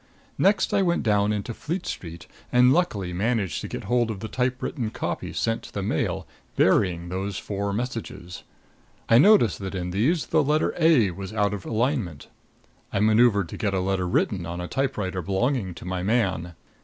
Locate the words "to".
3.61-3.67, 5.61-5.71, 13.49-13.57, 15.75-15.85